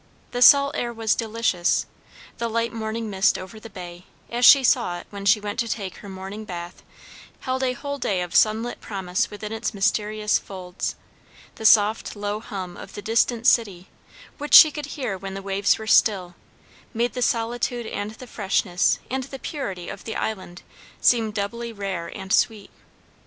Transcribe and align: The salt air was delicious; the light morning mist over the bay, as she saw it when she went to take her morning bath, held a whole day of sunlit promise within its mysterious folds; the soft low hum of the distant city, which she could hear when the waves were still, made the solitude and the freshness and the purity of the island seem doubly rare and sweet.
The 0.31 0.41
salt 0.41 0.75
air 0.75 0.91
was 0.91 1.13
delicious; 1.13 1.85
the 2.39 2.49
light 2.49 2.73
morning 2.73 3.07
mist 3.07 3.37
over 3.37 3.59
the 3.59 3.69
bay, 3.69 4.05
as 4.31 4.43
she 4.45 4.63
saw 4.63 4.97
it 4.97 5.05
when 5.11 5.25
she 5.25 5.39
went 5.39 5.59
to 5.59 5.67
take 5.67 5.97
her 5.97 6.09
morning 6.09 6.43
bath, 6.43 6.81
held 7.41 7.61
a 7.61 7.73
whole 7.73 7.99
day 7.99 8.21
of 8.23 8.33
sunlit 8.33 8.81
promise 8.81 9.29
within 9.29 9.51
its 9.53 9.75
mysterious 9.75 10.39
folds; 10.39 10.95
the 11.53 11.67
soft 11.67 12.15
low 12.15 12.39
hum 12.39 12.77
of 12.77 12.93
the 12.93 13.03
distant 13.03 13.45
city, 13.45 13.89
which 14.39 14.55
she 14.55 14.71
could 14.71 14.87
hear 14.97 15.19
when 15.19 15.35
the 15.35 15.43
waves 15.43 15.77
were 15.77 15.85
still, 15.85 16.33
made 16.95 17.13
the 17.13 17.21
solitude 17.21 17.85
and 17.85 18.09
the 18.13 18.25
freshness 18.25 18.97
and 19.11 19.25
the 19.25 19.37
purity 19.37 19.87
of 19.87 20.05
the 20.05 20.15
island 20.15 20.63
seem 20.99 21.29
doubly 21.29 21.71
rare 21.71 22.07
and 22.17 22.33
sweet. 22.33 22.71